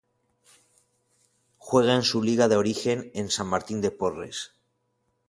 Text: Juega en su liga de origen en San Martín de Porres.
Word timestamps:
Juega 1.59 1.93
en 1.93 2.01
su 2.01 2.23
liga 2.23 2.47
de 2.47 2.55
origen 2.55 3.11
en 3.13 3.29
San 3.29 3.45
Martín 3.45 3.81
de 3.81 3.91
Porres. 3.91 4.55